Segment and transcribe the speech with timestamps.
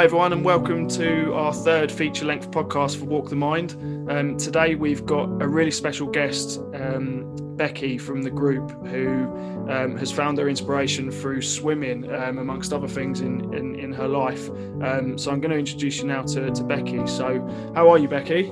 [0.00, 3.72] Hi, everyone, and welcome to our third feature length podcast for Walk the Mind.
[4.10, 9.24] Um, today, we've got a really special guest, um, Becky from the group, who
[9.68, 14.08] um, has found her inspiration through swimming, um, amongst other things in, in, in her
[14.08, 14.48] life.
[14.82, 17.06] Um, so, I'm going to introduce you now to, to Becky.
[17.06, 18.50] So, how are you, Becky?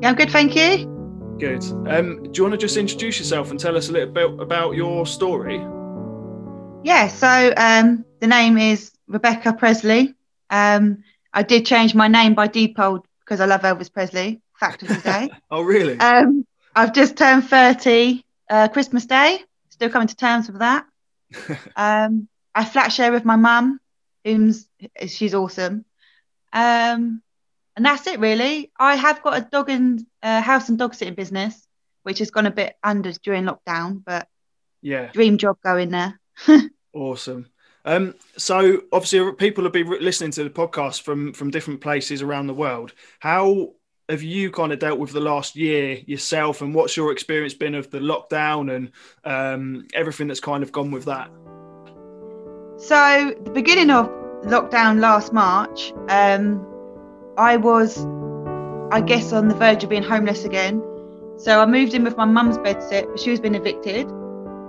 [0.00, 1.36] Yeah, I'm good, thank you.
[1.38, 1.62] Good.
[1.86, 4.76] Um, do you want to just introduce yourself and tell us a little bit about
[4.76, 5.58] your story?
[6.84, 7.52] Yeah, so
[8.20, 10.14] the name is Rebecca Presley.
[10.50, 14.40] Um, I did change my name by default because I love Elvis Presley.
[14.58, 15.30] Fact of the day.
[15.50, 15.98] oh, really?
[15.98, 19.40] Um, I've just turned 30 uh, Christmas Day.
[19.70, 20.86] Still coming to terms with that.
[21.76, 23.78] um, I flat share with my mum,
[24.24, 24.66] who's
[25.06, 25.84] she's awesome.
[26.52, 27.22] Um,
[27.76, 28.72] and that's it really.
[28.78, 31.66] I have got a dog and uh, house and dog sitting business,
[32.02, 34.26] which has gone a bit under during lockdown, but
[34.82, 36.18] yeah, dream job going there.
[36.92, 37.46] awesome.
[37.88, 42.46] Um, so obviously, people will be listening to the podcast from from different places around
[42.46, 42.92] the world.
[43.18, 43.72] How
[44.10, 47.74] have you kind of dealt with the last year yourself, and what's your experience been
[47.74, 48.92] of the lockdown and
[49.24, 51.30] um, everything that's kind of gone with that?
[52.76, 54.08] So the beginning of
[54.42, 56.66] lockdown last March, um,
[57.38, 58.04] I was,
[58.92, 60.82] I guess, on the verge of being homeless again.
[61.38, 64.10] So I moved in with my mum's bedsit, but she was been evicted.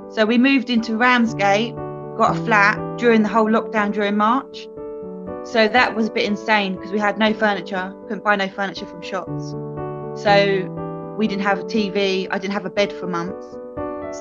[0.09, 1.75] So we moved into Ramsgate
[2.19, 4.67] got a flat during the whole lockdown during March.
[5.45, 8.85] So that was a bit insane because we had no furniture, couldn't buy no furniture
[8.85, 9.51] from shops.
[10.21, 13.45] So we didn't have a TV, I didn't have a bed for months.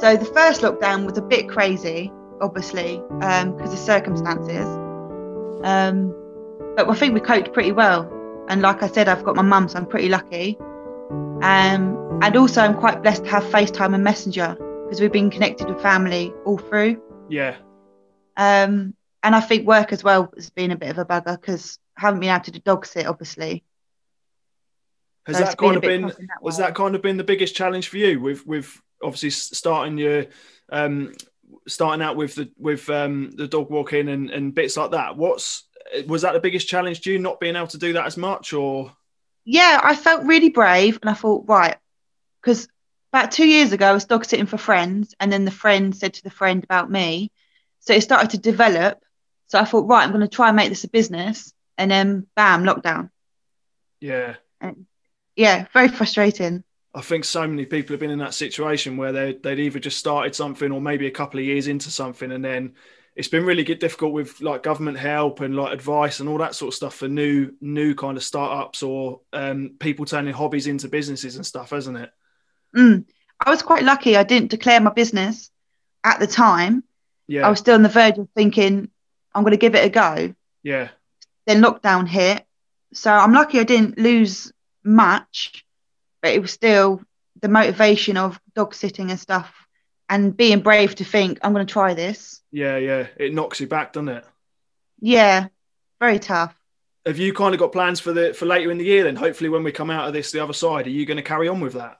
[0.00, 4.66] So the first lockdown was a bit crazy, obviously, because um, of circumstances.
[5.64, 6.14] Um,
[6.76, 8.08] but I think we coped pretty well.
[8.48, 10.56] And like I said, I've got my mum, so I'm pretty lucky.
[11.42, 15.68] Um, and also, I'm quite blessed to have FaceTime and Messenger because we've been connected
[15.68, 17.02] with family all through.
[17.28, 17.56] Yeah.
[18.38, 21.78] Um, and I think work as well has been a bit of a bugger because
[21.96, 23.64] I haven't been able to do dog sit, obviously.
[25.26, 27.88] Has so that kind of been that was that kind of been the biggest challenge
[27.88, 30.24] for you with with obviously starting your
[30.70, 31.12] um
[31.66, 35.18] starting out with the with um the dog walking and, and bits like that?
[35.18, 35.68] What's
[36.06, 38.52] was that the biggest challenge to you not being able to do that as much
[38.52, 38.92] or
[39.44, 41.76] yeah i felt really brave and i thought right
[42.40, 42.68] because
[43.12, 46.14] about two years ago i was dog sitting for friends and then the friend said
[46.14, 47.30] to the friend about me
[47.88, 49.02] so it started to develop.
[49.46, 51.54] So I thought, right, I'm going to try and make this a business.
[51.78, 53.08] And then, bam, lockdown.
[53.98, 54.34] Yeah.
[54.60, 54.84] And
[55.36, 56.64] yeah, very frustrating.
[56.94, 59.96] I think so many people have been in that situation where they they'd either just
[59.96, 62.74] started something or maybe a couple of years into something, and then
[63.16, 66.54] it's been really get difficult with like government help and like advice and all that
[66.54, 70.88] sort of stuff for new new kind of startups or um, people turning hobbies into
[70.88, 72.10] businesses and stuff, hasn't it?
[72.76, 73.06] Mm.
[73.40, 74.14] I was quite lucky.
[74.14, 75.50] I didn't declare my business
[76.04, 76.84] at the time,
[77.28, 77.46] yeah.
[77.46, 78.90] I was still on the verge of thinking,
[79.34, 80.34] I'm going to give it a go.
[80.62, 80.88] Yeah.
[81.46, 82.44] Then lockdown hit.
[82.94, 84.52] So I'm lucky I didn't lose
[84.82, 85.64] much,
[86.22, 87.02] but it was still
[87.40, 89.54] the motivation of dog sitting and stuff
[90.08, 92.40] and being brave to think, I'm going to try this.
[92.50, 93.08] Yeah, yeah.
[93.16, 94.24] It knocks you back, doesn't it?
[95.00, 95.48] Yeah.
[96.00, 96.54] Very tough.
[97.04, 99.16] Have you kind of got plans for the for later in the year then?
[99.16, 101.48] Hopefully when we come out of this the other side, are you going to carry
[101.48, 101.98] on with that?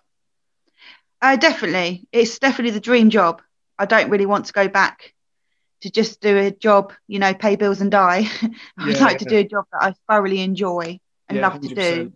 [1.21, 2.07] Uh, definitely.
[2.13, 3.43] It's definitely the dream job.
[3.79, 5.15] I don't really want to go back
[5.83, 8.29] to just do a job, you know, pay bills and die.
[8.79, 11.61] I would yeah, like to do a job that I thoroughly enjoy and yeah, love
[11.61, 11.69] 100%.
[11.69, 12.13] to do.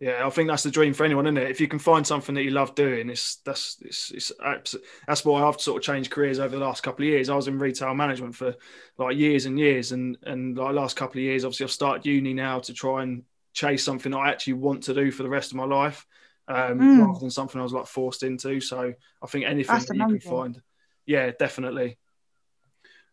[0.00, 1.50] Yeah, I think that's the dream for anyone, isn't it?
[1.50, 5.42] If you can find something that you love doing, it's that's it's, it's that's why
[5.42, 7.30] I've sort of changed careers over the last couple of years.
[7.30, 8.54] I was in retail management for
[8.98, 12.34] like years and years, and and like last couple of years, obviously I've started uni
[12.34, 13.22] now to try and
[13.54, 16.04] chase something I actually want to do for the rest of my life,
[16.48, 17.06] um, mm.
[17.06, 18.60] rather than something I was like forced into.
[18.60, 20.14] So I think anything that's that amazing.
[20.14, 20.62] you can find,
[21.06, 21.98] yeah, definitely.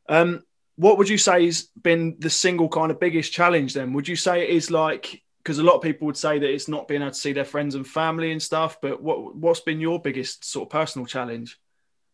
[0.10, 0.44] Um,
[0.76, 3.94] what would you say has been the single kind of biggest challenge then?
[3.94, 6.68] Would you say it is like because a lot of people would say that it's
[6.68, 9.80] not being able to see their friends and family and stuff, but what what's been
[9.80, 11.58] your biggest sort of personal challenge?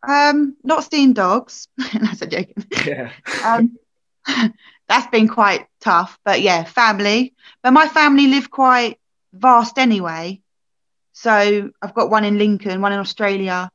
[0.07, 1.68] Um, not seeing dogs.
[1.94, 2.50] that's a joke.
[2.86, 3.12] Yeah.
[3.44, 3.78] um,
[4.88, 7.33] that's been quite tough, but yeah, family.
[7.63, 9.00] But my family live quite
[9.33, 10.42] vast anyway.
[11.13, 13.72] So I've got one in Lincoln, one in Australia.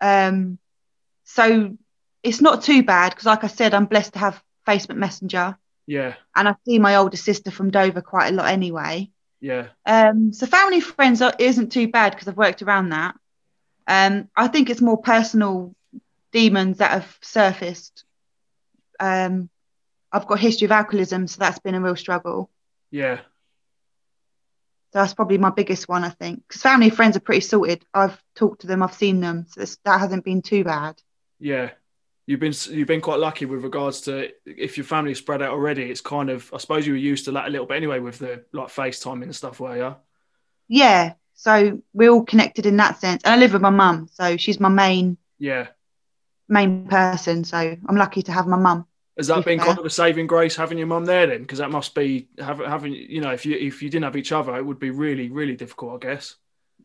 [0.00, 0.58] Um,
[1.24, 1.76] so
[2.22, 5.58] it's not too bad because, like I said, I'm blessed to have Facebook Messenger.
[5.86, 6.14] Yeah.
[6.36, 9.10] And I see my older sister from Dover quite a lot anyway.
[9.40, 9.68] Yeah.
[9.84, 13.16] Um, so family friends are, isn't too bad because I've worked around that.
[13.88, 15.74] Um, I think it's more personal
[16.30, 18.04] demons that have surfaced.
[19.00, 19.50] Um,
[20.12, 22.50] I've got history of alcoholism, so that's been a real struggle.
[22.90, 23.16] Yeah.
[24.92, 26.44] So that's probably my biggest one, I think.
[26.46, 27.84] Because family and friends are pretty sorted.
[27.92, 31.00] I've talked to them, I've seen them, so that hasn't been too bad.
[31.40, 31.70] Yeah,
[32.32, 35.82] you've been you've been quite lucky with regards to if your family's spread out already.
[35.90, 38.18] It's kind of I suppose you were used to that a little bit anyway with
[38.18, 39.94] the like FaceTime and stuff, were you?
[40.66, 41.12] Yeah.
[41.34, 43.22] So we're all connected in that sense.
[43.24, 45.68] And I live with my mum, so she's my main Yeah.
[46.48, 47.44] main person.
[47.44, 48.86] So I'm lucky to have my mum.
[49.18, 49.66] Has that been fair.
[49.66, 51.42] kind of a saving grace having your mum there then?
[51.42, 54.32] Because that must be having having you know if you if you didn't have each
[54.32, 56.36] other, it would be really really difficult, I guess.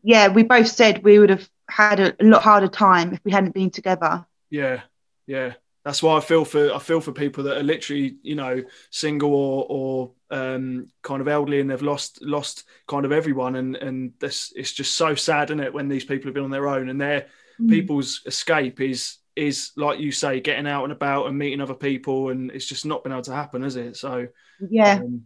[0.02, 3.54] Yeah, we both said we would have had a lot harder time if we hadn't
[3.54, 4.26] been together.
[4.50, 4.82] Yeah,
[5.28, 5.54] yeah.
[5.84, 9.32] That's why I feel for I feel for people that are literally you know single
[9.34, 14.12] or or um, kind of elderly and they've lost lost kind of everyone and and
[14.20, 16.88] this it's just so sad, isn't it, when these people have been on their own
[16.90, 17.28] and their
[17.60, 17.68] Mm.
[17.70, 22.30] people's escape is is like you say getting out and about and meeting other people
[22.30, 23.96] and it's just not been able to happen, is it?
[23.96, 24.28] So
[24.70, 25.22] Yeah, um,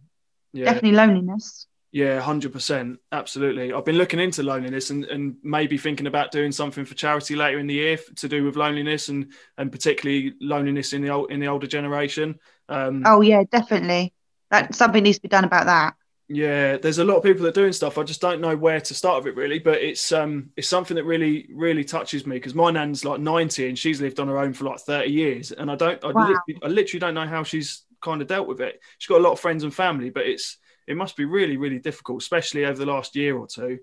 [0.53, 0.65] yeah.
[0.65, 1.67] definitely loneliness.
[1.93, 3.71] Yeah, hundred percent, absolutely.
[3.71, 7.59] I've been looking into loneliness and, and maybe thinking about doing something for charity later
[7.59, 11.39] in the year to do with loneliness and and particularly loneliness in the old in
[11.39, 12.39] the older generation.
[12.67, 14.13] Um, Oh yeah, definitely.
[14.51, 15.95] That something needs to be done about that.
[16.29, 17.97] Yeah, there's a lot of people that are doing stuff.
[17.97, 20.95] I just don't know where to start with it really, but it's um it's something
[20.95, 24.37] that really really touches me because my nan's like 90 and she's lived on her
[24.39, 26.13] own for like 30 years, and I don't I, Wow.
[26.13, 28.79] literally, I literally don't know how she's kind of dealt with it.
[28.97, 30.57] She's got a lot of friends and family, but it's
[30.87, 33.79] it must be really really difficult, especially over the last year or two.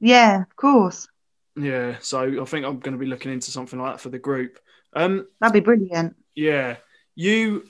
[0.00, 1.08] Yeah, of course.
[1.56, 4.18] Yeah, so I think I'm going to be looking into something like that for the
[4.18, 4.58] group.
[4.94, 6.16] Um, That'd be brilliant.
[6.34, 6.76] yeah,
[7.14, 7.64] you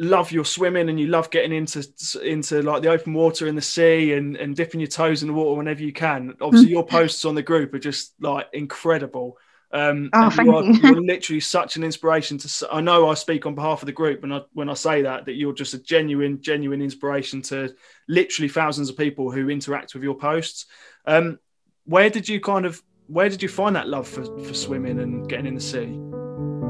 [0.00, 1.86] love your swimming and you love getting into
[2.22, 5.34] into like the open water in the sea and and dipping your toes in the
[5.34, 6.34] water whenever you can.
[6.40, 9.38] Obviously, your posts on the group are just like incredible.
[9.74, 10.72] Um, Oh, thank you are, you.
[10.82, 12.68] you're literally such an inspiration to.
[12.72, 15.26] I know I speak on behalf of the group, and I, when I say that,
[15.26, 17.74] that you're just a genuine, genuine inspiration to
[18.08, 20.66] literally thousands of people who interact with your posts.
[21.06, 21.40] Um,
[21.86, 25.28] where did you kind of where did you find that love for, for swimming and
[25.28, 25.98] getting in the sea?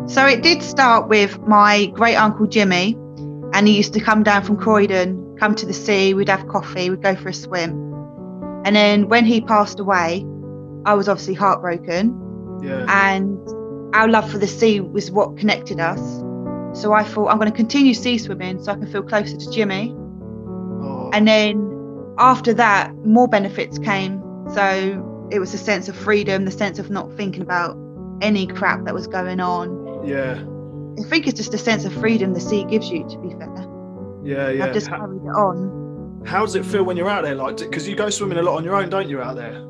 [0.06, 2.94] So it did start with my great uncle Jimmy,
[3.52, 6.90] and he used to come down from Croydon, come to the sea, we'd have coffee,
[6.90, 7.70] we'd go for a swim.
[8.64, 10.24] And then when he passed away,
[10.86, 12.23] I was obviously heartbroken,
[12.64, 13.38] Yeah, and
[13.94, 16.00] our love for the sea was what connected us.
[16.80, 19.50] So I thought I'm going to continue sea swimming so I can feel closer to
[19.50, 19.94] Jimmy.
[19.96, 21.70] Oh, And then
[22.18, 24.20] after that, more benefits came.
[24.52, 27.76] So it was a sense of freedom, the sense of not thinking about
[28.20, 30.04] any crap that was going on.
[30.06, 30.42] yeah,
[30.98, 33.48] I think it's just a sense of freedom the sea gives you, to be fair.
[34.24, 34.64] yeah, yeah.
[34.66, 36.22] I've just How- carried it on.
[36.26, 37.34] How does it feel when you're out there?
[37.34, 39.20] Like, because you go swimming a lot on your own, don't you?
[39.20, 39.62] Out there?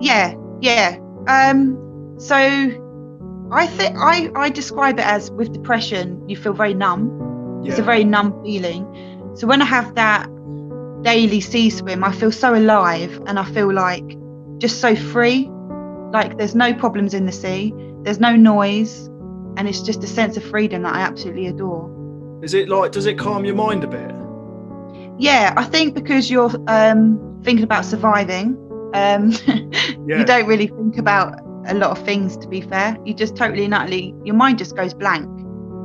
[0.00, 0.98] Yeah, yeah.
[1.26, 7.62] Um, so I think I, I describe it as with depression, you feel very numb.
[7.64, 9.32] It's a very numb feeling.
[9.36, 10.28] So when I have that
[11.02, 14.04] daily sea swim, I feel so alive and I feel like
[14.58, 15.48] just so free.
[16.12, 17.72] Like there's no problems in the sea,
[18.02, 19.06] there's no noise,
[19.56, 21.90] and it's just a sense of freedom that I absolutely adore.
[22.42, 22.92] is it like?
[22.92, 24.14] Does it calm your mind a bit?
[25.18, 28.56] Yeah, I think because you're um, thinking about surviving,
[28.94, 29.30] um,
[30.06, 32.36] Yeah, you don't really think about a lot of things.
[32.38, 35.26] To be fair, you just totally and utterly your mind just goes blank,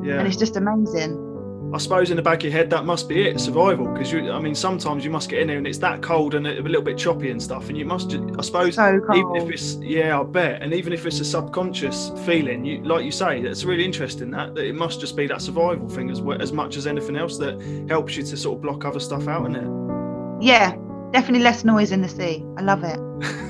[0.04, 0.20] yeah.
[0.20, 1.26] and it's just amazing.
[1.72, 3.88] I suppose in the back of your head that must be it, survival.
[3.88, 6.48] Because you, I mean, sometimes you must get in there and it's that cold and
[6.48, 8.12] a little bit choppy and stuff, and you must.
[8.12, 12.12] I suppose So even if it's yeah, I bet, and even if it's a subconscious
[12.26, 14.32] feeling, you like you say, that's really interesting.
[14.32, 17.38] That that it must just be that survival thing as as much as anything else
[17.38, 20.76] that helps you to sort of block other stuff out, isn't Yeah,
[21.12, 22.44] definitely less noise in the sea.
[22.58, 23.00] I love it.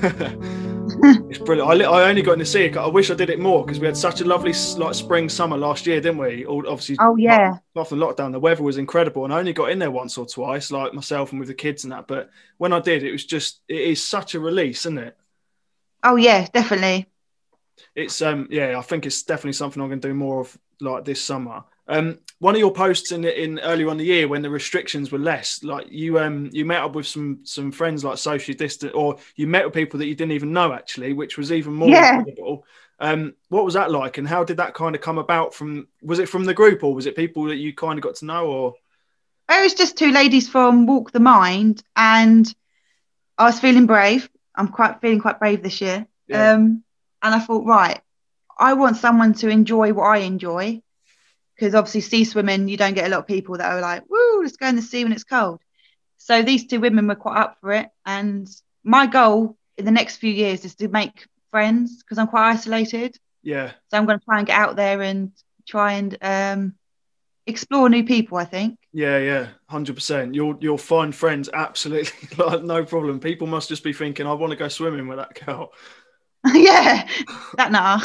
[0.02, 0.38] it?
[1.30, 1.70] it's brilliant.
[1.70, 2.72] I, li- I only got in the sea.
[2.74, 5.56] I wish I did it more because we had such a lovely like spring summer
[5.56, 6.44] last year, didn't we?
[6.44, 9.78] All obviously Oh yeah, after lockdown, the weather was incredible, and I only got in
[9.78, 12.06] there once or twice, like myself and with the kids and that.
[12.06, 15.16] But when I did, it was just it is such a release, isn't it?
[16.02, 17.06] oh yeah, definitely.
[17.94, 21.04] It's um yeah, I think it's definitely something I'm going to do more of like
[21.04, 21.64] this summer.
[21.88, 25.18] Um, one of your posts in in earlier on the year when the restrictions were
[25.18, 29.18] less, like you um you met up with some some friends like socially distant, or
[29.36, 32.18] you met with people that you didn't even know actually, which was even more Yeah.
[32.18, 32.64] incredible.
[32.98, 35.54] Um, what was that like, and how did that kind of come about?
[35.54, 38.16] From was it from the group, or was it people that you kind of got
[38.16, 38.74] to know, or
[39.48, 42.52] It was just two ladies from Walk the Mind, and
[43.38, 44.28] I was feeling brave.
[44.54, 46.06] I'm quite feeling quite brave this year.
[46.28, 46.52] Yeah.
[46.52, 46.84] Um,
[47.22, 48.00] and I thought, right,
[48.58, 50.82] I want someone to enjoy what I enjoy,
[51.60, 54.42] because obviously sea swimming, you don't get a lot of people that are like, "Woo,
[54.42, 55.60] let's go in the sea when it's cold."
[56.16, 58.48] So these two women were quite up for it, and
[58.82, 63.18] my goal in the next few years is to make friends because I'm quite isolated.
[63.42, 63.72] yeah?
[63.90, 65.32] So I'm going to try and get out there and
[65.66, 66.74] try and um,
[67.46, 68.38] explore new people.
[68.38, 68.78] I think.
[68.94, 70.34] Yeah, yeah, hundred percent.
[70.34, 73.20] You'll you'll find friends absolutely like no problem.
[73.20, 75.72] People must just be thinking, I want to go swimming with that girl.
[76.54, 77.06] yeah,
[77.56, 78.00] that nah.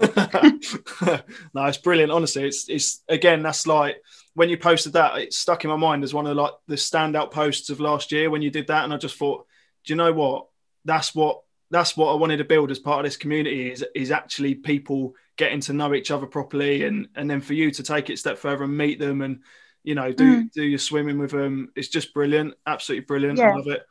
[1.54, 2.12] no, it's brilliant.
[2.12, 4.02] Honestly, it's it's again that's like
[4.34, 7.30] when you posted that, it stuck in my mind as one of like the standout
[7.30, 9.46] posts of last year when you did that, and I just thought,
[9.84, 10.46] do you know what?
[10.84, 14.10] That's what that's what I wanted to build as part of this community is is
[14.10, 18.10] actually people getting to know each other properly, and and then for you to take
[18.10, 19.42] it a step further and meet them and
[19.84, 20.52] you know do mm.
[20.52, 21.70] do your swimming with them.
[21.76, 23.38] It's just brilliant, absolutely brilliant.
[23.38, 23.50] Yeah.
[23.50, 23.86] I love it.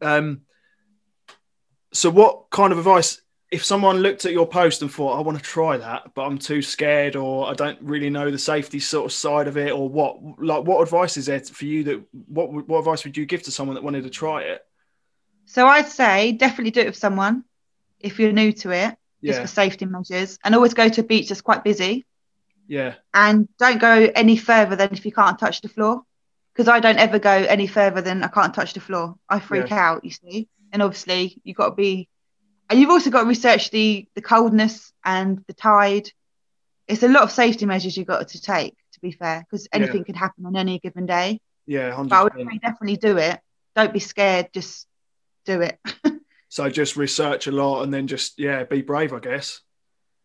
[0.00, 0.40] Um.
[1.94, 3.22] So, what kind of advice
[3.54, 6.38] if someone looked at your post and thought, I want to try that, but I'm
[6.38, 9.88] too scared or I don't really know the safety sort of side of it or
[9.88, 13.44] what, like, what advice is there for you that, what, what advice would you give
[13.44, 14.66] to someone that wanted to try it?
[15.46, 17.44] So I'd say definitely do it with someone
[18.00, 19.42] if you're new to it, just yeah.
[19.42, 22.04] for safety measures, and always go to a beach that's quite busy.
[22.66, 22.94] Yeah.
[23.12, 26.02] And don't go any further than if you can't touch the floor.
[26.52, 29.16] Because I don't ever go any further than I can't touch the floor.
[29.28, 29.90] I freak yeah.
[29.90, 30.48] out, you see.
[30.74, 32.08] And obviously, you've got to be
[32.68, 36.10] and you've also got to research the the coldness and the tide.
[36.88, 38.76] It's a lot of safety measures you've got to take.
[38.92, 40.04] To be fair, because anything yeah.
[40.04, 41.40] could happen on any given day.
[41.66, 42.08] Yeah, 100%.
[42.08, 43.40] but I would definitely do it.
[43.74, 44.48] Don't be scared.
[44.52, 44.86] Just
[45.44, 45.78] do it.
[46.48, 49.12] so just research a lot and then just yeah, be brave.
[49.12, 49.60] I guess.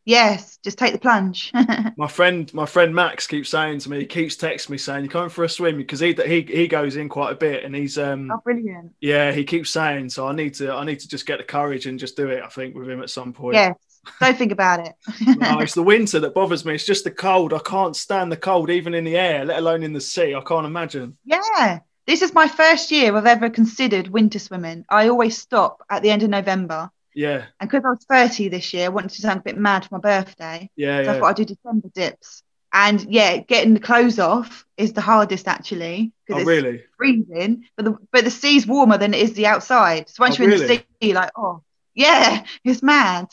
[0.10, 1.52] Yes, just take the plunge.
[1.96, 5.12] my friend, my friend Max keeps saying to me, he keeps texting me saying, "You're
[5.12, 7.96] coming for a swim," because he he he goes in quite a bit, and he's
[8.00, 8.32] um.
[8.32, 8.96] Oh, brilliant!
[9.02, 11.86] Yeah, he keeps saying, so I need to I need to just get the courage
[11.86, 12.42] and just do it.
[12.44, 13.54] I think with him at some point.
[13.54, 13.76] Yes,
[14.20, 14.96] don't think about it.
[15.38, 16.74] no, it's the winter that bothers me.
[16.74, 17.54] It's just the cold.
[17.54, 20.34] I can't stand the cold, even in the air, let alone in the sea.
[20.34, 21.20] I can't imagine.
[21.24, 24.86] Yeah, this is my first year I've ever considered winter swimming.
[24.90, 26.90] I always stop at the end of November
[27.20, 27.46] yeah.
[27.60, 29.96] And because I was 30 this year, I wanted to sound a bit mad for
[29.96, 30.70] my birthday.
[30.78, 31.04] Yeah.
[31.04, 31.12] So yeah.
[31.12, 32.44] I thought I'd do December dips.
[32.72, 36.14] And yeah, getting the clothes off is the hardest actually.
[36.32, 36.84] Oh, really?
[36.98, 40.08] Freezing, but the but the sea's warmer than it is the outside.
[40.08, 40.76] So once oh, you're really?
[40.76, 43.28] in the sea, like, oh, yeah, it's mad.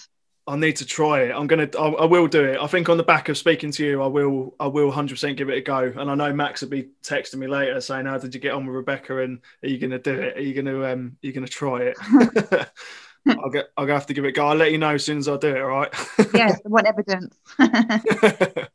[0.48, 1.32] I need to try it.
[1.32, 1.68] I'm gonna.
[1.78, 2.58] I, I, will do it.
[2.58, 4.54] I think on the back of speaking to you, I will.
[4.58, 5.92] I will 100 percent give it a go.
[5.96, 8.64] And I know Max will be texting me later saying, "How did you get on
[8.64, 9.18] with Rebecca?
[9.18, 10.38] And are you gonna do it?
[10.38, 11.18] Are you gonna um?
[11.22, 12.68] Are you gonna try it?"
[13.28, 13.66] I'll get.
[13.76, 14.46] I'll have to give it a go.
[14.48, 15.60] I'll let you know as soon as I do it.
[15.60, 15.92] All right.
[16.34, 17.36] yes, I want evidence.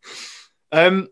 [0.71, 1.07] um.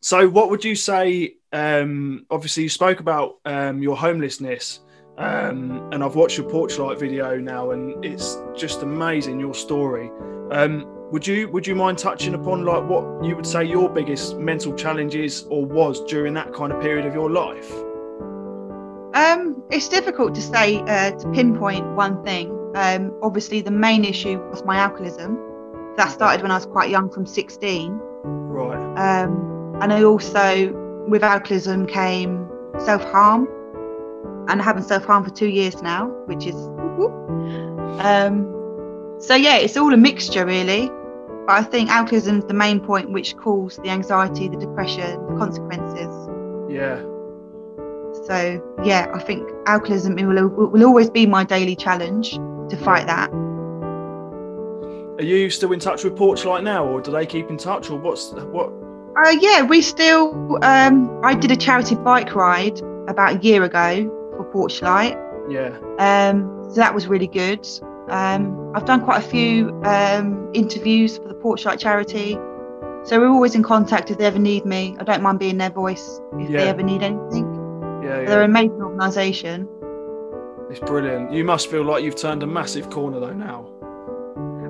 [0.00, 1.36] So, what would you say?
[1.52, 2.26] Um.
[2.30, 4.80] Obviously, you spoke about um your homelessness.
[5.16, 5.88] Um.
[5.92, 10.10] And I've watched your Porchlight video now, and it's just amazing your story.
[10.50, 10.90] Um.
[11.12, 14.74] Would you Would you mind touching upon like what you would say your biggest mental
[14.74, 17.70] challenge is or was during that kind of period of your life?
[19.14, 22.63] Um, it's difficult to say uh, to pinpoint one thing.
[22.74, 25.38] Um, obviously, the main issue was my alcoholism.
[25.96, 28.00] That started when I was quite young, from 16.
[28.24, 29.22] Right.
[29.22, 30.72] Um, and I also,
[31.08, 33.48] with alcoholism, came self harm.
[34.48, 36.56] And I haven't self harmed for two years now, which is.
[38.00, 38.50] Um,
[39.20, 40.90] so, yeah, it's all a mixture, really.
[41.46, 45.36] But I think alcoholism is the main point which caused the anxiety, the depression, the
[45.36, 46.28] consequences.
[46.68, 47.02] Yeah.
[48.26, 53.30] So yeah, I think alcoholism will, will always be my daily challenge to fight that.
[55.18, 57.98] Are you still in touch with Porchlight now, or do they keep in touch, or
[57.98, 58.72] what's what?
[59.16, 60.58] Uh, yeah, we still.
[60.62, 64.04] Um, I did a charity bike ride about a year ago
[64.36, 65.20] for Porchlight.
[65.48, 65.78] Yeah.
[65.98, 67.66] Um, so that was really good.
[68.08, 72.34] Um, I've done quite a few um, interviews for the Porchlight charity.
[73.04, 74.96] So we're always in contact if they ever need me.
[74.98, 76.58] I don't mind being their voice if yeah.
[76.58, 77.44] they ever need anything.
[78.02, 78.28] Yeah, yeah.
[78.28, 79.68] They're an amazing organisation.
[80.70, 81.32] It's brilliant.
[81.32, 83.70] You must feel like you've turned a massive corner though now.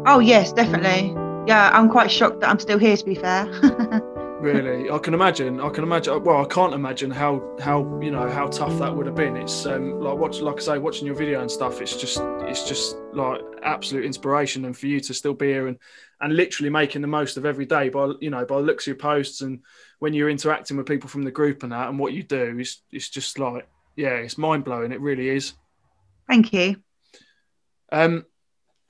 [0.06, 1.14] Oh yes, definitely.
[1.46, 2.96] Yeah, I'm quite shocked that I'm still here.
[2.96, 3.46] To be fair.
[4.40, 5.60] really, I can imagine.
[5.60, 6.22] I can imagine.
[6.22, 9.36] Well, I can't imagine how how you know how tough that would have been.
[9.36, 11.80] It's um, like watch, like I say, watching your video and stuff.
[11.80, 15.78] It's just it's just like absolute inspiration, and for you to still be here and
[16.20, 18.88] and literally making the most of every day by you know by the looks of
[18.88, 19.60] your posts and
[19.98, 22.78] when you're interacting with people from the group and that and what you do is
[22.92, 25.54] it's just like yeah it's mind blowing it really is
[26.28, 26.76] thank you.
[27.90, 28.24] Um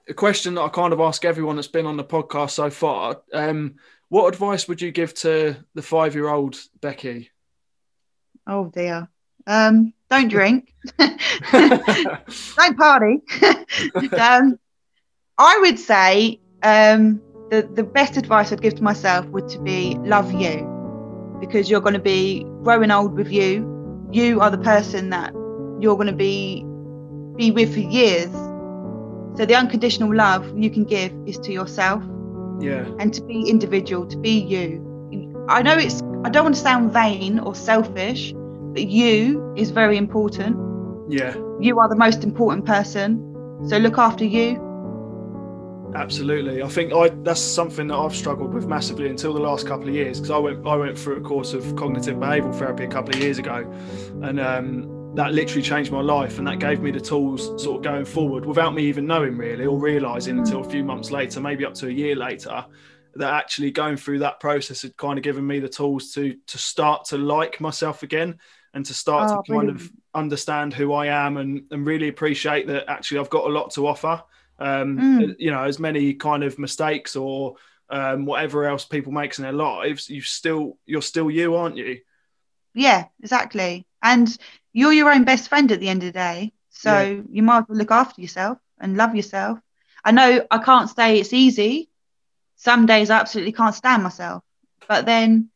[0.09, 3.23] a question that I kind of ask everyone that's been on the podcast so far.
[3.33, 3.77] Um
[4.09, 7.31] what advice would you give to the five year old Becky?
[8.47, 9.09] Oh dear.
[9.47, 10.73] Um don't drink.
[10.99, 13.23] Don't party.
[14.19, 14.59] Um
[15.39, 19.97] I would say um, the, the best advice I'd give to myself would to be
[20.01, 20.71] love you
[21.41, 24.09] because you're going to be growing old with you.
[24.13, 25.33] You are the person that
[25.81, 26.65] you're going to be
[27.37, 28.33] be with for years.
[29.37, 32.03] So the unconditional love you can give is to yourself.
[32.61, 32.87] Yeah.
[32.99, 35.47] And to be individual, to be you.
[35.49, 38.33] I know it's I don't want to sound vain or selfish,
[38.73, 40.57] but you is very important.
[41.11, 41.35] Yeah.
[41.61, 43.31] You are the most important person.
[43.69, 44.65] So look after you
[45.95, 49.89] Absolutely, I think I that's something that I've struggled with massively until the last couple
[49.89, 52.89] of years because I went I went through a course of cognitive behavioural therapy a
[52.89, 53.71] couple of years ago,
[54.23, 57.83] and um, that literally changed my life and that gave me the tools sort of
[57.83, 61.65] going forward without me even knowing really or realising until a few months later, maybe
[61.65, 62.67] up to a year later,
[63.15, 66.59] that actually going through that process had kind of given me the tools to to
[66.59, 68.39] start to like myself again
[68.75, 69.71] and to start Oh, to kind brilliant.
[69.71, 73.73] of understand who I am and, and really appreciate that actually I've got a lot
[73.75, 74.23] to offer.
[74.59, 75.35] Um, Mm.
[75.39, 77.55] You know, as many kind of mistakes or
[77.89, 81.99] um, whatever else people makes in their lives, you still you're still you, aren't you?
[82.75, 83.87] Yeah, exactly.
[84.05, 84.37] And
[84.73, 86.53] you're your own best friend at the end of the day.
[86.71, 87.23] So Yeah.
[87.31, 89.59] you might as well look after yourself and love yourself.
[90.05, 91.89] I know I can't say it's easy.
[92.57, 94.45] Some days I absolutely can't stand myself.
[94.87, 95.49] But then,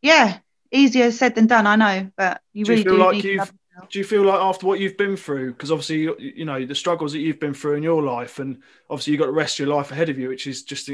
[0.00, 0.38] yeah,
[0.72, 2.10] easier said than done, I know.
[2.16, 3.90] But you Do you really feel do like need love yourself.
[3.90, 6.74] Do you feel like after what you've been through, because obviously you, you know the
[6.74, 8.58] struggles that you've been through in your life, and
[8.90, 10.90] obviously you've got the rest of your life ahead of you, which is just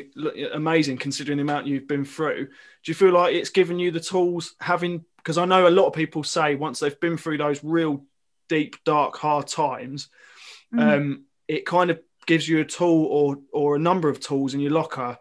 [0.53, 2.47] amazing considering the amount you've been through.
[2.47, 5.05] Do you feel like it's given you the tools having?
[5.25, 8.05] Because I know a lot of people say once they've been through those real
[8.51, 10.09] deep, dark, hard times,
[10.73, 10.81] Mm.
[10.97, 14.61] um, it kind of gives you a tool or or a number of tools in
[14.61, 15.17] your locker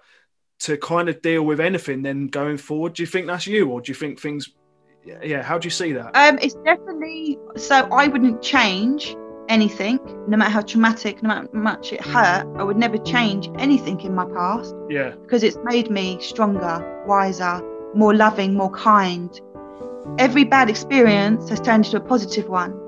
[0.59, 2.01] to kind of deal with anything.
[2.01, 4.49] Then going forward, do you think that's you, or do you think things?
[5.05, 6.15] Yeah, how do you see that?
[6.15, 9.15] Um, it's definitely so I wouldn't change
[9.49, 12.47] anything, no matter how traumatic, no matter how much it hurt.
[12.57, 17.61] I would never change anything in my past Yeah, because it's made me stronger, wiser,
[17.93, 19.29] more loving, more kind.
[20.17, 22.79] Every bad experience has turned into a positive one.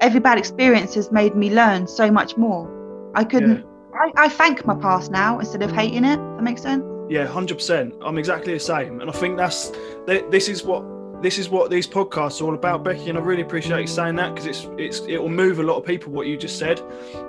[0.00, 2.70] Every bad experience has made me learn so much more.
[3.14, 3.64] I couldn't.
[3.94, 6.16] I, I thank my past now instead of hating it.
[6.16, 6.84] That makes sense.
[7.08, 7.94] Yeah, hundred percent.
[8.02, 9.70] I'm exactly the same, and I think that's
[10.06, 10.82] this is what
[11.22, 13.10] this is what these podcasts are all about, Becky.
[13.10, 15.76] And I really appreciate you saying that because it's it's it will move a lot
[15.76, 16.80] of people what you just said,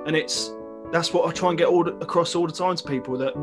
[0.06, 0.52] and it's
[0.92, 3.34] that's what I try and get all across all the time to people that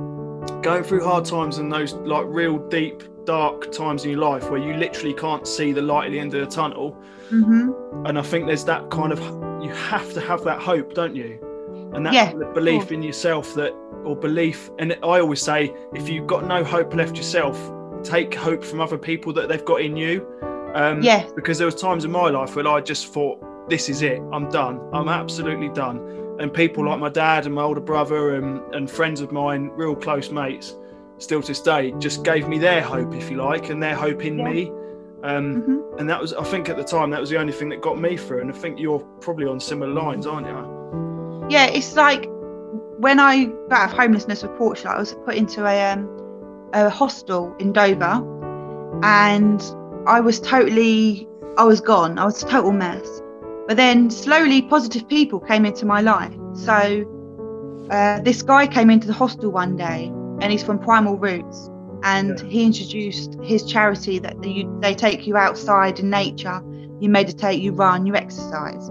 [0.62, 4.60] going through hard times and those like real deep dark times in your life where
[4.60, 6.96] you literally can't see the light at the end of the tunnel.
[7.30, 8.06] Mm-hmm.
[8.06, 9.20] And I think there's that kind of
[9.62, 11.38] you have to have that hope, don't you?
[11.94, 13.72] And that Yeah, belief in yourself that
[14.04, 17.56] or belief and I always say if you've got no hope left yourself,
[18.02, 20.26] take hope from other people that they've got in you.
[20.74, 21.30] Um Yes.
[21.32, 24.48] because there was times in my life where I just thought, this is it, I'm
[24.48, 24.80] done.
[24.92, 25.98] I'm absolutely done.
[26.40, 29.94] And people like my dad and my older brother and, and friends of mine, real
[29.94, 30.74] close mates,
[31.20, 34.24] still to this day, just gave me their hope, if you like, and their hope
[34.24, 34.50] in Yeah.
[34.50, 34.72] me.
[35.22, 37.68] Um, hmm and that was, I think, at the time, that was the only thing
[37.68, 38.40] that got me through.
[38.40, 41.46] And I think you're probably on similar lines, aren't you?
[41.50, 42.26] yeah, it's like
[42.98, 46.08] when I got out of homelessness with Porchlight, I was put into a um,
[46.72, 48.24] a hostel in Dover,
[49.02, 49.60] and
[50.06, 51.28] I was totally,
[51.58, 52.18] I was gone.
[52.18, 53.06] I was a total mess.
[53.68, 56.32] But then slowly, positive people came into my life.
[56.54, 57.04] So
[57.90, 61.68] uh, this guy came into the hostel one day, and he's from Primal Roots,
[62.02, 62.46] and Yeah.
[62.46, 66.60] he introduced his charity that you, they take you outside in nature,
[67.00, 68.88] you meditate, you run, you exercise.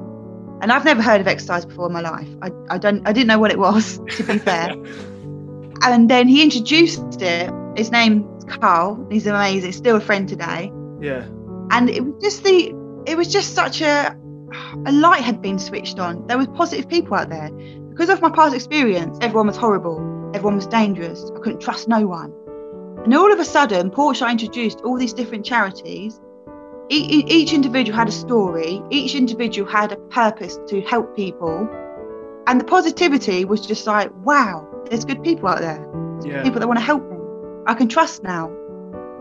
[0.61, 2.27] And I've never heard of exercise before in my life.
[2.41, 4.71] I, I don't I didn't know what it was, to be fair.
[5.83, 7.49] and then he introduced it.
[7.77, 9.07] His name's Carl.
[9.09, 9.71] He's amazing.
[9.71, 10.71] Still a friend today.
[11.01, 11.25] Yeah,
[11.71, 12.73] And it was just the
[13.05, 14.15] it was just such a
[14.85, 16.27] a light had been switched on.
[16.27, 17.49] There was positive people out there.
[17.91, 19.97] Because of my past experience, everyone was horrible.
[20.33, 21.31] Everyone was dangerous.
[21.35, 22.33] I couldn't trust no one.
[23.03, 26.19] And all of a sudden, Porsche introduced all these different charities.
[26.91, 28.81] E- Each individual had a story.
[28.89, 31.67] Each individual had a purpose to help people.
[32.47, 35.85] And the positivity was just like, wow, there's good people out there.
[36.23, 36.43] yeah.
[36.43, 37.17] People that want to help me.
[37.67, 38.49] I can trust now.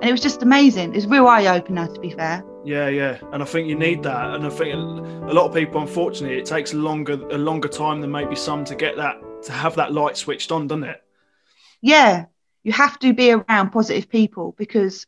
[0.00, 0.94] And it was just amazing.
[0.94, 2.44] It's real eye opener, to be fair.
[2.64, 5.80] Yeah, yeah, and I think you need that, and I think a lot of people,
[5.80, 9.76] unfortunately, it takes longer a longer time than maybe some to get that to have
[9.76, 11.02] that light switched on, doesn't it?
[11.80, 12.26] yeah,
[12.62, 15.06] you have to be around positive people because,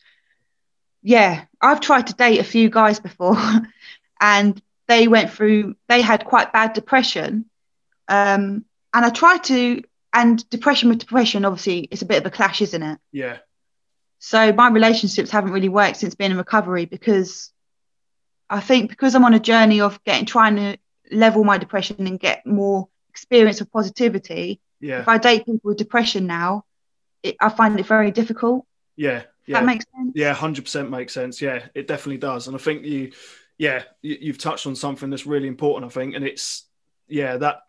[1.03, 3.37] yeah, I've tried to date a few guys before
[4.21, 7.47] and they went through, they had quite bad depression.
[8.09, 12.31] Um, and I tried to, and depression with depression, obviously, it's a bit of a
[12.31, 12.99] clash, isn't it?
[13.13, 13.39] Yeah,
[14.19, 17.53] So my relationships haven't really worked since being in recovery because
[18.49, 20.79] I think because I'm on a journey of getting, trying to
[21.13, 22.89] level my depression and get more
[23.21, 26.65] experience of positivity, yeah, if I date people with depression now,
[27.23, 28.65] it, I find it very difficult.
[28.97, 29.61] yeah, yeah.
[29.61, 30.13] That makes sense.
[30.15, 31.43] Yeah, hundred percent makes sense.
[31.43, 33.13] Yeah, it definitely does, and I think you,
[33.59, 35.91] yeah, you, you've touched on something that's really important.
[35.91, 36.65] I think, and it's
[37.09, 37.63] yeah that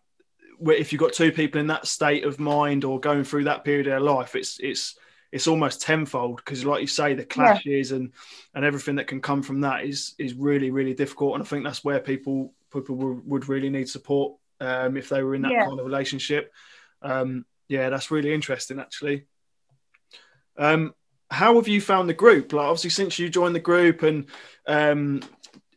[0.64, 3.86] if you've got two people in that state of mind or going through that period
[3.86, 4.96] of their life, it's it's
[5.32, 8.12] it's almost tenfold because, like you say, the clashes and
[8.54, 11.64] and everything that can come from that is is really really difficult, and I think
[11.64, 15.66] that's where people people would really need support um, if they were in that Yeah.
[15.66, 16.52] kind of relationship.
[17.02, 19.24] Um, Yeah, that's really interesting, actually.
[20.58, 20.94] Um,
[21.30, 22.52] how have you found the group?
[22.52, 24.26] Like, obviously, since you joined the group and
[24.66, 25.22] um,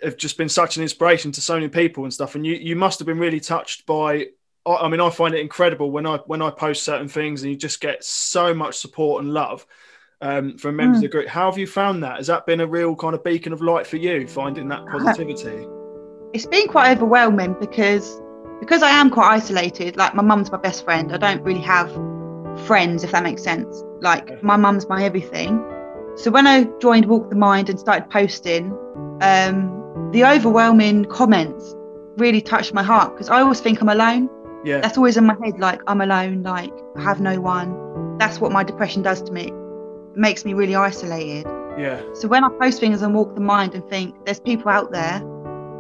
[0.02, 2.76] have just been such an inspiration to so many people and stuff, and you you
[2.76, 4.28] must have been really touched by.
[4.66, 7.58] I mean, I find it incredible when I when I post certain things and you
[7.58, 9.66] just get so much support and love
[10.22, 11.00] um, from members mm.
[11.00, 11.28] of the group.
[11.28, 12.18] How have you found that?
[12.18, 15.66] Has that been a real kind of beacon of light for you, finding that positivity?
[16.34, 18.20] It's been quite overwhelming because
[18.60, 19.98] because I am quite isolated.
[19.98, 21.14] Like my mum's my best friend.
[21.14, 21.92] I don't really have
[22.66, 23.84] friends, if that makes sense.
[24.02, 25.64] Like my mum's my everything.
[26.16, 28.72] So when I joined Walk the Mind and started posting,
[29.22, 31.76] um, the overwhelming comments
[32.18, 34.30] really touched my heart because I always think I'm alone.
[34.64, 34.80] Yeah.
[34.80, 38.18] That's always in my head, like I'm alone, like I have no one.
[38.18, 39.48] That's what my depression does to me.
[39.48, 41.46] It makes me really isolated.
[41.78, 42.02] Yeah.
[42.14, 45.22] So when I post things and walk the mind and think there's people out there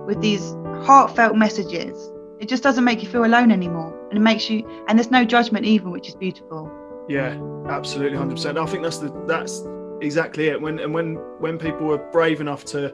[0.05, 4.49] with these heartfelt messages it just doesn't make you feel alone anymore and it makes
[4.49, 6.71] you and there's no judgment even which is beautiful.
[7.07, 9.63] Yeah absolutely 100% i think that's the that's
[10.01, 10.61] exactly it.
[10.61, 12.93] When and when when people were brave enough to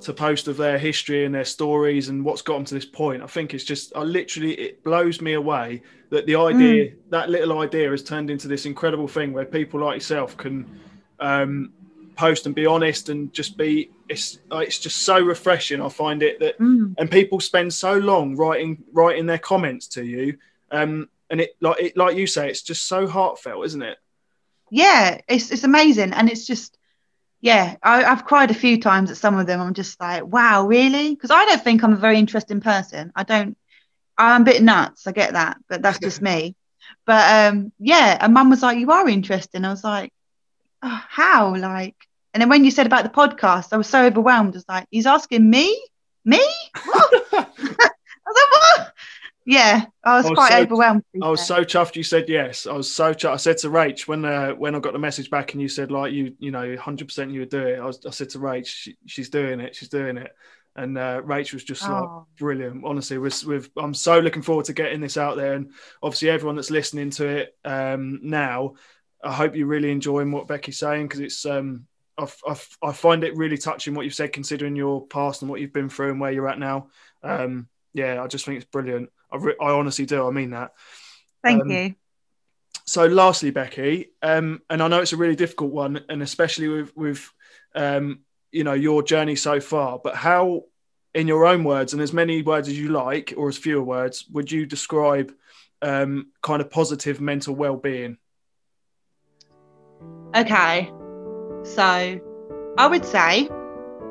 [0.00, 3.22] to post of their history and their stories and what's got them to this point
[3.22, 6.94] i think it's just i literally it blows me away that the idea mm.
[7.10, 10.80] that little idea has turned into this incredible thing where people like yourself can
[11.20, 11.72] um
[12.16, 15.80] post and be honest and just be it's it's just so refreshing.
[15.80, 16.94] I find it that mm.
[16.98, 20.38] and people spend so long writing writing their comments to you
[20.70, 23.98] um and it like it like you say it's just so heartfelt isn't it?
[24.70, 26.12] Yeah it's it's amazing.
[26.12, 26.78] And it's just
[27.40, 29.60] yeah I, have cried a few times at some of them.
[29.60, 31.14] I'm just like wow really?
[31.14, 33.12] Because i don't think i'm a very interesting person.
[33.14, 33.56] I don't
[34.18, 35.06] i'm a bit nuts.
[35.06, 35.58] I get that.
[35.68, 36.54] But that's just me.
[37.06, 39.64] But um yeah and mum was like you are interesting.
[39.64, 40.12] I was like
[40.82, 41.56] oh, how?
[41.56, 41.96] Like,
[42.34, 44.54] and then when you said about the podcast, I was so overwhelmed.
[44.54, 45.80] I was like, he's asking me?
[46.24, 46.40] Me?
[46.84, 47.12] What?
[47.32, 47.46] I
[48.26, 48.92] was like, what?
[49.44, 51.02] Yeah, I was, I was quite so, overwhelmed.
[51.20, 52.66] I was so chuffed you said yes.
[52.66, 53.32] I was so chuffed.
[53.32, 55.90] I said to Rach when uh, when I got the message back and you said
[55.90, 57.80] like you you know 100 percent you would do it.
[57.80, 59.74] I was I said to Rach she, she's doing it.
[59.74, 60.30] She's doing it.
[60.76, 61.92] And uh, Rach was just oh.
[61.92, 62.84] like brilliant.
[62.84, 66.56] Honestly, with, with I'm so looking forward to getting this out there, and obviously everyone
[66.56, 68.74] that's listening to it um, now,
[69.22, 71.86] I hope you're really enjoying what Becky's saying because it's um,
[72.18, 75.60] I, I, I, find it really touching what you've said, considering your past and what
[75.60, 76.88] you've been through and where you're at now.
[77.22, 79.10] Um, yeah, I just think it's brilliant.
[79.30, 80.26] I, re- I honestly do.
[80.26, 80.72] I mean that.
[81.42, 81.94] Thank um, you.
[82.84, 86.96] So, lastly, Becky, um, and I know it's a really difficult one, and especially with
[86.96, 87.30] with
[87.74, 89.98] um, you know your journey so far.
[90.02, 90.64] But how,
[91.14, 94.26] in your own words, and as many words as you like, or as fewer words,
[94.30, 95.32] would you describe
[95.80, 98.18] um, kind of positive mental well-being?
[100.34, 100.90] Okay,
[101.64, 102.20] so
[102.78, 103.48] I would say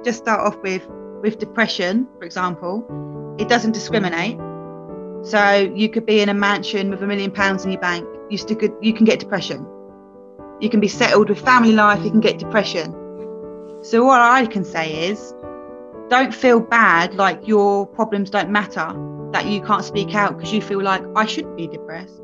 [0.03, 0.87] just start off with
[1.21, 3.35] with depression, for example.
[3.39, 4.37] It doesn't discriminate.
[5.23, 8.07] So you could be in a mansion with a million pounds in your bank.
[8.29, 9.65] You still could you can get depression.
[10.59, 12.03] You can be settled with family life.
[12.03, 12.91] You can get depression.
[13.81, 15.33] So what I can say is,
[16.09, 18.93] don't feel bad like your problems don't matter.
[19.31, 22.21] That you can't speak out because you feel like I should be depressed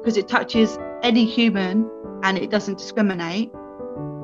[0.00, 1.88] because it touches any human
[2.22, 3.50] and it doesn't discriminate.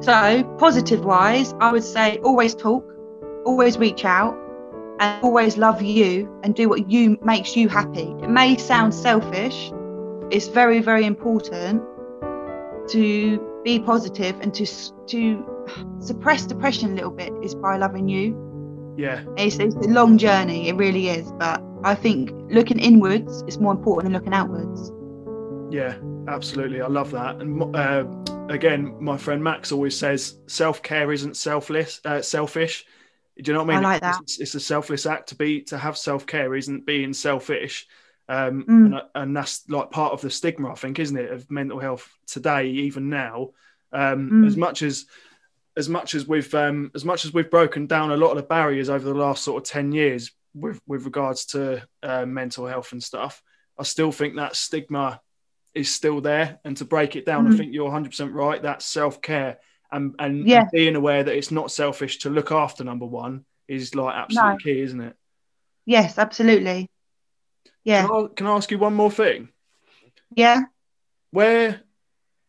[0.00, 2.84] So, positive wise, I would say always talk,
[3.44, 4.36] always reach out,
[5.00, 8.14] and always love you and do what you makes you happy.
[8.22, 9.72] It may sound selfish,
[10.30, 11.82] it's very, very important
[12.90, 14.66] to be positive and to
[15.06, 15.44] to
[16.00, 18.36] suppress depression a little bit is by loving you.
[18.96, 20.68] Yeah, it's, it's a long journey.
[20.68, 24.92] It really is, but I think looking inwards is more important than looking outwards.
[25.70, 25.94] Yeah,
[26.28, 26.80] absolutely.
[26.80, 27.36] I love that.
[27.36, 28.04] And uh,
[28.48, 32.84] again, my friend Max always says self care isn't selfless, uh, selfish.
[33.36, 33.84] Do you know what I mean?
[33.84, 34.20] I like that.
[34.22, 37.86] It's, it's a selfless act to be to have self care isn't being selfish.
[38.28, 38.86] Um, mm.
[38.86, 42.12] and, and, that's like part of the stigma, I think, isn't it, of mental health
[42.26, 43.50] today, even now.
[43.90, 44.46] Um, mm.
[44.46, 45.06] As much as
[45.78, 48.42] as much as we've um, as much as we've broken down a lot of the
[48.42, 52.92] barriers over the last sort of ten years with with regards to uh, mental health
[52.92, 53.42] and stuff,
[53.78, 55.20] I still think that stigma
[55.74, 56.58] is still there.
[56.64, 57.54] And to break it down, mm.
[57.54, 58.62] I think you're 100% right.
[58.62, 59.58] That's self care
[59.90, 60.62] and, and, yeah.
[60.62, 64.50] and, being aware that it's not selfish to look after number one is like absolutely
[64.50, 64.56] no.
[64.58, 65.16] key, isn't it?
[65.86, 66.90] Yes, absolutely.
[67.84, 68.06] Yeah.
[68.06, 69.48] Can I, can I ask you one more thing?
[70.34, 70.62] Yeah.
[71.30, 71.80] Where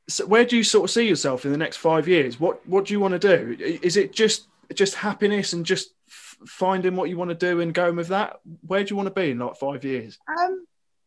[0.08, 2.40] so where do you sort of see yourself in the next five years?
[2.40, 3.80] What what do you want to do?
[3.82, 7.96] Is it just just happiness and just finding what you want to do and going
[7.96, 8.40] with that?
[8.66, 10.18] Where do you want to be in like five years?
[10.28, 10.66] Um,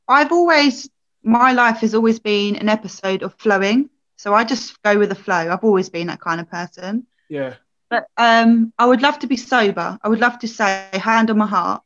[0.08, 0.88] I've always
[1.22, 3.90] my life has always been an episode of flowing.
[4.16, 5.34] So I just go with the flow.
[5.34, 7.06] I've always been that kind of person.
[7.28, 7.54] Yeah.
[7.88, 9.98] But um, I would love to be sober.
[10.02, 11.82] I would love to say, hand on my heart,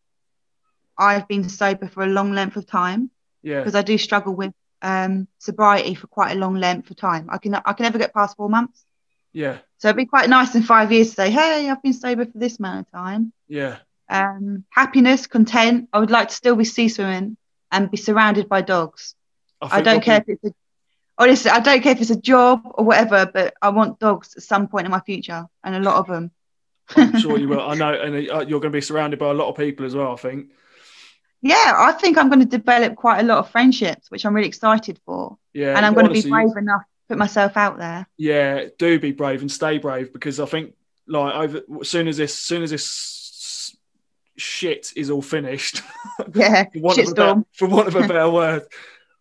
[0.98, 3.10] I've been sober for a long length of time.
[3.42, 3.60] Yeah.
[3.60, 7.28] Because I do struggle with um, sobriety for quite a long length of time.
[7.30, 8.84] I can I can never get past four months.
[9.32, 9.58] Yeah.
[9.78, 12.38] So it'd be quite nice in five years to say, hey, I've been sober for
[12.38, 13.32] this amount of time.
[13.48, 13.78] Yeah.
[14.08, 15.88] Um, happiness, content.
[15.92, 17.36] I would like to still be sea swimming
[17.70, 19.14] and be surrounded by dogs.
[19.60, 20.54] I, don't care if it's a
[21.18, 24.42] honestly, I don't care if it's a job or whatever, but I want dogs at
[24.42, 26.30] some point in my future, and a lot of them.
[26.96, 27.60] I'm sure you will.
[27.68, 29.94] I know, and uh, you're going to be surrounded by a lot of people as
[29.94, 30.12] well.
[30.12, 30.50] I think.
[31.42, 34.48] Yeah, I think I'm going to develop quite a lot of friendships, which I'm really
[34.48, 35.38] excited for.
[35.52, 38.06] Yeah, and I'm going to be brave enough to put myself out there.
[38.16, 40.74] Yeah, do be brave and stay brave because I think
[41.06, 43.76] like over as soon as this, as soon as this
[44.36, 45.82] shit is all finished.
[46.34, 48.62] Yeah, for, want of a better, for want of a better word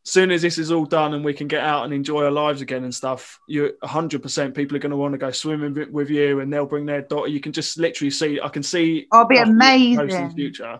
[0.06, 2.62] soon as this is all done and we can get out and enjoy our lives
[2.62, 6.40] again and stuff, you're 100% people are going to want to go swimming with you
[6.40, 7.28] and they'll bring their daughter.
[7.28, 9.08] You can just literally see, I can see.
[9.12, 10.10] I'll be amazing.
[10.12, 10.80] In the future.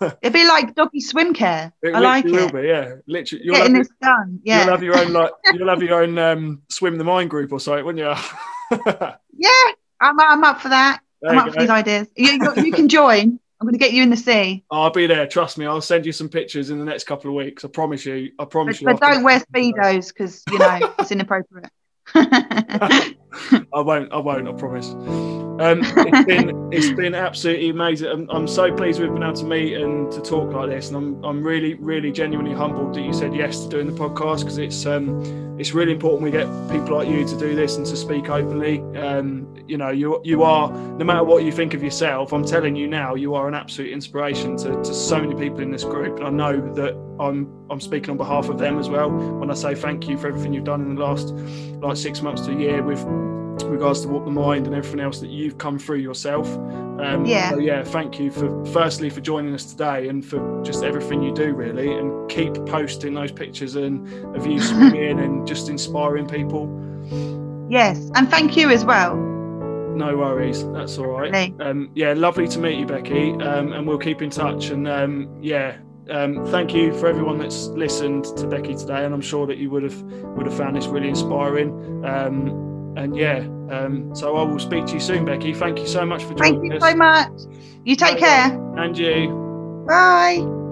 [0.22, 1.72] It'd be like doggy swim care.
[1.82, 2.52] It I like will it.
[2.52, 2.96] be, yeah.
[3.06, 4.40] Literally, you'll getting this your, done.
[4.44, 7.52] Yeah, you'll have your own like you'll have your own um, swim the mind group
[7.52, 8.78] or something, wouldn't you?
[9.36, 11.00] yeah, I'm, I'm up for that.
[11.22, 11.52] There I'm up go.
[11.52, 12.08] for these ideas.
[12.14, 13.40] You, you, you can join.
[13.60, 14.64] I'm going to get you in the sea.
[14.70, 15.26] I'll be there.
[15.26, 15.64] Trust me.
[15.64, 17.64] I'll send you some pictures in the next couple of weeks.
[17.64, 18.30] I promise you.
[18.38, 18.98] I promise but, you.
[18.98, 21.70] But don't wear speedos because you know it's inappropriate.
[22.14, 23.14] I
[23.72, 24.12] won't.
[24.12, 24.46] I won't.
[24.46, 24.90] I promise.
[24.90, 28.08] Um, it's been it's been absolutely amazing.
[28.08, 30.96] I'm, I'm, so pleased we've been able to meet and to talk like this, and
[30.96, 34.58] I'm I'm really really genuinely humbled that you said yes to doing the podcast because
[34.58, 37.96] it's um it's really important we get people like you to do this and to
[37.96, 38.80] speak openly.
[38.98, 42.74] Um, you know, you you are no matter what you think of yourself, I'm telling
[42.76, 46.18] you now, you are an absolute inspiration to, to so many people in this group,
[46.18, 49.54] and I know that I'm I'm speaking on behalf of them as well when I
[49.54, 51.28] say thank you for everything you've done in the last
[51.82, 53.04] like six months to a year with
[53.64, 56.46] regards to walk the mind and everything else that you've come through yourself.
[57.00, 57.50] Um, yeah.
[57.50, 61.32] So yeah, thank you for firstly for joining us today and for just everything you
[61.32, 66.68] do really, and keep posting those pictures and of you swimming and just inspiring people.
[67.68, 69.16] Yes, and thank you as well.
[69.16, 71.54] No worries, that's all right.
[71.60, 74.68] Um, yeah, lovely to meet you, Becky, um, and we'll keep in touch.
[74.68, 75.78] And um, yeah,
[76.10, 79.70] um, thank you for everyone that's listened to Becky today, and I'm sure that you
[79.70, 82.04] would have would have found this really inspiring.
[82.04, 82.65] Um,
[82.96, 83.38] and yeah,
[83.70, 85.52] um, so I will speak to you soon, Becky.
[85.54, 86.60] Thank you so much for joining us.
[86.60, 86.90] Thank you us.
[86.90, 87.56] so much.
[87.84, 88.46] You take care.
[88.78, 89.84] And you.
[89.86, 90.65] Bye.